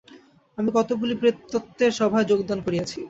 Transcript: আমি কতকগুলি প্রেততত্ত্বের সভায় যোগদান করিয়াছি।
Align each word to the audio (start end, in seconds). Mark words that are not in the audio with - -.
আমি 0.57 0.69
কতকগুলি 0.73 1.13
প্রেততত্ত্বের 1.21 1.91
সভায় 1.99 2.25
যোগদান 2.31 2.59
করিয়াছি। 2.65 2.97